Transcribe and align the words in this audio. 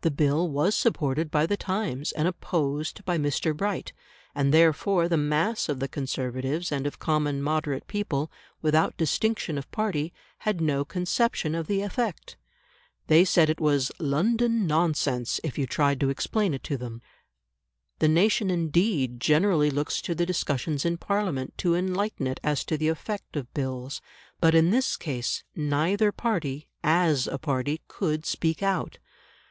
The 0.00 0.10
Bill 0.10 0.48
was 0.48 0.74
supported 0.74 1.30
by 1.30 1.44
the 1.44 1.58
Times 1.58 2.10
and 2.12 2.26
opposed 2.26 3.04
by 3.04 3.18
Mr. 3.18 3.54
Bright; 3.54 3.92
and 4.34 4.50
therefore 4.50 5.10
the 5.10 5.18
mass 5.18 5.68
of 5.68 5.78
the 5.78 5.88
Conservatives 5.88 6.72
and 6.72 6.86
of 6.86 6.98
common 6.98 7.42
moderate 7.42 7.86
people, 7.86 8.32
without 8.62 8.96
distinction 8.96 9.58
of 9.58 9.70
party, 9.70 10.10
had 10.38 10.62
no 10.62 10.86
conception 10.86 11.54
of 11.54 11.66
the 11.66 11.82
effect. 11.82 12.38
They 13.08 13.26
said 13.26 13.50
it 13.50 13.60
was 13.60 13.92
"London 13.98 14.66
nonsense" 14.66 15.38
if 15.44 15.58
you 15.58 15.66
tried 15.66 16.00
to 16.00 16.08
explain 16.08 16.54
it 16.54 16.64
to 16.64 16.78
them. 16.78 17.02
The 17.98 18.08
nation 18.08 18.48
indeed 18.50 19.20
generally 19.20 19.68
looks 19.68 20.00
to 20.00 20.14
the 20.14 20.24
discussions 20.24 20.86
in 20.86 20.96
Parliament 20.96 21.58
to 21.58 21.74
enlighten 21.74 22.26
it 22.26 22.40
as 22.42 22.64
to 22.64 22.78
the 22.78 22.88
effect 22.88 23.36
of 23.36 23.52
Bills. 23.52 24.00
But 24.40 24.54
in 24.54 24.70
this 24.70 24.96
case 24.96 25.44
neither 25.54 26.10
party, 26.10 26.70
as 26.82 27.26
a 27.26 27.36
party, 27.36 27.82
could 27.88 28.24
speak 28.24 28.62
out. 28.62 28.96